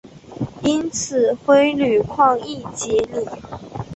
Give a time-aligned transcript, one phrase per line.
[0.63, 3.23] 因此辉钼矿易解理。